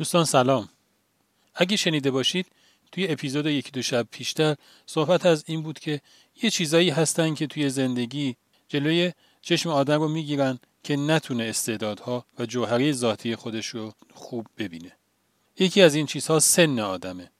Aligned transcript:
دوستان 0.00 0.24
سلام 0.24 0.68
اگه 1.54 1.76
شنیده 1.76 2.10
باشید 2.10 2.46
توی 2.92 3.08
اپیزود 3.08 3.46
یکی 3.46 3.70
دو 3.70 3.82
شب 3.82 4.06
پیشتر 4.10 4.56
صحبت 4.86 5.26
از 5.26 5.44
این 5.46 5.62
بود 5.62 5.78
که 5.78 6.00
یه 6.42 6.50
چیزایی 6.50 6.90
هستن 6.90 7.34
که 7.34 7.46
توی 7.46 7.70
زندگی 7.70 8.36
جلوی 8.68 9.12
چشم 9.42 9.70
آدم 9.70 10.00
رو 10.00 10.08
می‌گیرن 10.08 10.58
که 10.82 10.96
نتونه 10.96 11.44
استعدادها 11.44 12.24
و 12.38 12.46
جوهری 12.46 12.92
ذاتی 12.92 13.36
خودش 13.36 13.66
رو 13.66 13.92
خوب 14.14 14.46
ببینه. 14.58 14.92
یکی 15.58 15.82
از 15.82 15.94
این 15.94 16.06
چیزها 16.06 16.40
سن 16.40 16.78
آدمه. 16.78 17.30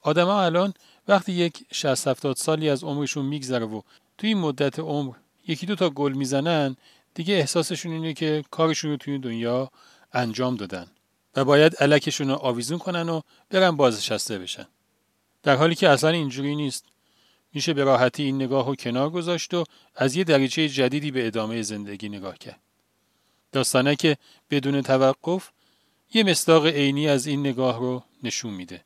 آدما 0.00 0.42
الان 0.42 0.74
وقتی 1.08 1.32
یک 1.32 1.64
60 1.72 2.08
70 2.08 2.36
سالی 2.36 2.70
از 2.70 2.84
عمرشون 2.84 3.26
میگذره 3.26 3.66
و 3.66 3.82
توی 4.18 4.28
این 4.28 4.38
مدت 4.38 4.78
عمر 4.78 5.14
یکی 5.46 5.66
دو 5.66 5.74
تا 5.74 5.90
گل 5.90 6.12
می‌زنن 6.12 6.76
دیگه 7.14 7.34
احساسشون 7.34 7.92
اینه 7.92 8.14
که 8.14 8.44
کارشون 8.50 8.90
رو 8.90 8.96
توی 8.96 9.18
دنیا 9.18 9.70
انجام 10.12 10.56
دادن 10.56 10.86
باید 11.44 11.76
علکشون 11.76 12.28
رو 12.28 12.34
آویزون 12.34 12.78
کنن 12.78 13.08
و 13.08 13.20
برن 13.50 13.70
بازنشسته 13.70 14.38
بشن. 14.38 14.66
در 15.42 15.56
حالی 15.56 15.74
که 15.74 15.88
اصلا 15.88 16.10
اینجوری 16.10 16.56
نیست. 16.56 16.84
میشه 17.54 17.72
به 17.72 17.84
راحتی 17.84 18.22
این 18.22 18.36
نگاه 18.36 18.66
رو 18.66 18.74
کنار 18.74 19.10
گذاشت 19.10 19.54
و 19.54 19.64
از 19.96 20.16
یه 20.16 20.24
دریچه 20.24 20.68
جدیدی 20.68 21.10
به 21.10 21.26
ادامه 21.26 21.62
زندگی 21.62 22.08
نگاه 22.08 22.38
کرد. 22.38 22.60
داستانه 23.52 23.96
که 23.96 24.16
بدون 24.50 24.82
توقف 24.82 25.50
یه 26.14 26.22
مصداق 26.22 26.66
عینی 26.66 27.08
از 27.08 27.26
این 27.26 27.40
نگاه 27.40 27.78
رو 27.78 28.02
نشون 28.22 28.54
میده. 28.54 28.84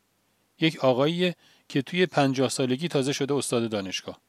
یک 0.60 0.84
آقایی 0.84 1.34
که 1.68 1.82
توی 1.82 2.06
پنجاه 2.06 2.48
سالگی 2.48 2.88
تازه 2.88 3.12
شده 3.12 3.34
استاد 3.34 3.70
دانشگاه. 3.70 4.20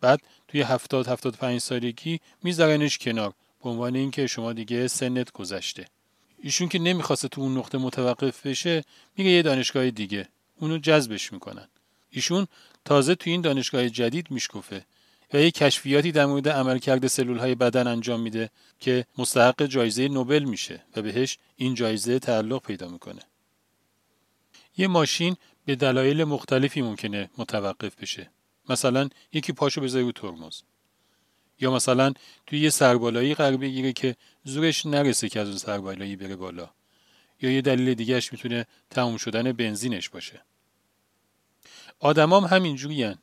بعد 0.00 0.20
توی 0.48 0.62
هفتاد 0.62 1.08
هفتاد 1.08 1.34
پنج 1.34 1.60
سالگی 1.60 2.20
میذارنش 2.42 2.98
کنار 2.98 3.32
به 3.62 3.70
عنوان 3.70 3.96
اینکه 3.96 4.26
شما 4.26 4.52
دیگه 4.52 4.88
سنت 4.88 5.32
گذشته. 5.32 5.86
ایشون 6.42 6.68
که 6.68 6.78
نمی‌خواسته 6.78 7.28
تو 7.28 7.40
اون 7.40 7.58
نقطه 7.58 7.78
متوقف 7.78 8.46
بشه 8.46 8.84
میگه 9.16 9.30
یه 9.30 9.42
دانشگاه 9.42 9.90
دیگه 9.90 10.28
اونو 10.60 10.78
جذبش 10.78 11.32
می‌کنن 11.32 11.68
ایشون 12.10 12.46
تازه 12.84 13.14
تو 13.14 13.30
این 13.30 13.40
دانشگاه 13.40 13.88
جدید 13.88 14.30
میشکفه 14.30 14.84
و 15.32 15.40
یک 15.40 15.54
کشفیاتی 15.54 16.12
در 16.12 16.26
مورد 16.26 16.48
عملکرد 16.48 17.06
سلول 17.06 17.38
های 17.38 17.54
بدن 17.54 17.86
انجام 17.86 18.20
میده 18.20 18.50
که 18.80 19.06
مستحق 19.18 19.62
جایزه 19.62 20.08
نوبل 20.08 20.44
میشه 20.44 20.82
و 20.96 21.02
بهش 21.02 21.38
این 21.56 21.74
جایزه 21.74 22.18
تعلق 22.18 22.62
پیدا 22.62 22.88
می‌کنه. 22.88 23.22
یه 24.76 24.86
ماشین 24.86 25.36
به 25.64 25.76
دلایل 25.76 26.24
مختلفی 26.24 26.82
ممکنه 26.82 27.30
متوقف 27.38 27.94
بشه. 27.96 28.30
مثلا 28.68 29.08
یکی 29.32 29.52
پاشو 29.52 29.80
بذاره 29.80 30.04
رو 30.04 30.12
ترمز. 30.12 30.60
یا 31.60 31.70
مثلا 31.70 32.12
توی 32.46 32.58
یه 32.60 32.70
سربالایی 32.70 33.34
قرار 33.34 33.56
بگیره 33.56 33.92
که 33.92 34.16
زورش 34.44 34.86
نرسه 34.86 35.28
که 35.28 35.40
از 35.40 35.48
اون 35.48 35.58
سربالایی 35.58 36.16
بره 36.16 36.36
بالا. 36.36 36.70
یا 37.42 37.50
یه 37.50 37.60
دلیل 37.60 37.94
دیگهش 37.94 38.32
می‌تونه 38.32 38.66
تموم 38.90 39.16
شدن 39.16 39.52
بنزینش 39.52 40.08
باشه. 40.08 40.42
آدمام 42.00 42.44
همینجوری 42.44 43.02
هن. 43.02 43.18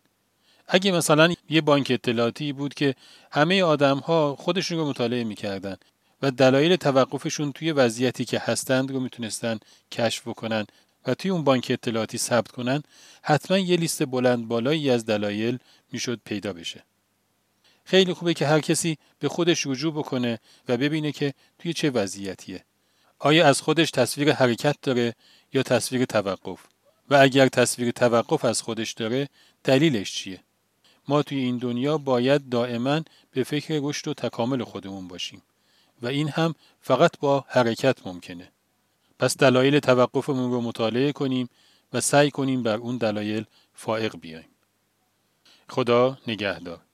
اگه 0.68 0.92
مثلا 0.92 1.34
یه 1.50 1.62
بانک 1.62 1.88
اطلاعاتی 1.90 2.54
بود 2.54 2.74
که 2.74 2.96
همه 3.32 3.64
آدم 3.64 3.98
ها 3.98 4.36
خودشون 4.40 4.78
رو 4.78 4.90
مطالعه 4.90 5.24
می‌کردن 5.24 5.76
و 6.22 6.32
دلایل 6.32 6.76
توقفشون 6.76 7.52
توی 7.52 7.72
وضعیتی 7.72 8.26
که 8.26 8.40
هستند 8.40 8.92
رو 8.92 9.00
می‌تونستن 9.00 9.60
کشف 9.92 10.28
بکنن 10.28 10.66
و 11.06 11.14
توی 11.14 11.32
اون 11.32 11.44
بانک 11.44 11.68
اطلاعاتی 11.70 12.18
ثبت 12.18 12.48
کنن 12.48 12.84
حتما 13.22 13.58
یه 13.58 13.78
لیست 13.78 14.06
بلند 14.06 14.48
بالایی 14.48 14.90
از 14.90 15.06
دلایل 15.06 15.58
می‌شد 15.92 16.20
پیدا 16.26 16.54
بشه. 16.54 16.84
خیلی 17.88 18.14
خوبه 18.14 18.34
که 18.34 18.48
هر 18.48 18.60
کسی 18.60 18.98
به 19.20 19.30
خودش 19.30 19.68
رجوع 19.68 19.94
بکنه 19.94 20.40
و 20.68 20.78
ببینه 20.78 21.12
که 21.12 21.34
توی 21.60 21.74
چه 21.74 21.90
وضعیتیه. 21.90 22.66
آیا 23.20 23.48
از 23.48 23.62
خودش 23.62 23.92
تصویر 23.92 24.32
حرکت 24.32 24.76
داره 24.82 25.16
یا 25.54 25.64
تصویر 25.64 26.06
توقف؟ 26.06 26.60
و 27.10 27.16
اگر 27.16 27.48
تصویر 27.48 27.92
توقف 27.92 28.46
از 28.46 28.62
خودش 28.62 28.92
داره 28.92 29.30
دلیلش 29.64 30.12
چیه؟ 30.12 30.40
ما 31.08 31.24
توی 31.24 31.38
این 31.38 31.58
دنیا 31.58 31.98
باید 31.98 32.50
دائما 32.50 33.02
به 33.32 33.44
فکر 33.44 33.80
رشد 33.84 34.08
و 34.08 34.14
تکامل 34.14 34.64
خودمون 34.64 35.08
باشیم 35.08 35.42
و 36.02 36.08
این 36.08 36.30
هم 36.30 36.56
فقط 36.82 37.20
با 37.20 37.46
حرکت 37.48 38.08
ممکنه. 38.08 38.52
پس 39.20 39.38
دلایل 39.38 39.80
توقفمون 39.80 40.52
رو 40.52 40.62
مطالعه 40.62 41.12
کنیم 41.12 41.50
و 41.94 42.02
سعی 42.02 42.32
کنیم 42.32 42.64
بر 42.64 42.78
اون 42.78 42.98
دلایل 42.98 43.46
فائق 43.74 44.20
بیایم. 44.20 44.50
خدا 45.70 46.18
نگهدار. 46.28 46.87